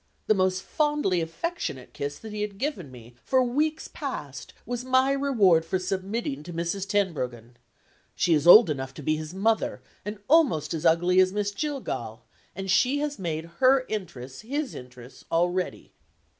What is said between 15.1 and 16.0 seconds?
already!